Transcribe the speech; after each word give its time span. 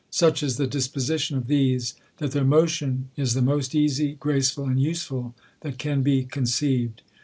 Such 0.09 0.41
is 0.41 0.57
the 0.57 0.65
disposition 0.65 1.37
of 1.37 1.45
these, 1.45 1.93
that 2.17 2.31
their 2.31 2.43
motion 2.43 3.09
is 3.15 3.35
the 3.35 3.41
most 3.43 3.75
easy, 3.75 4.13
graceful, 4.15 4.65
and 4.65 4.81
useful, 4.81 5.35
that 5.59 5.77
can 5.77 6.01
be 6.01 6.23
conceived. 6.23 7.03